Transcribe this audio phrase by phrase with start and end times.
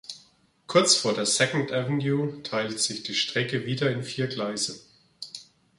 [0.65, 4.79] Kurz vor der Second Avenue teilt sich die Strecke wieder in vier Gleise.